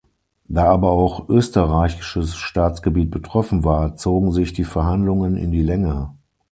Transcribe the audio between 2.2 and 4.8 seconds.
Staatsgebiet betroffen war, zogen sich die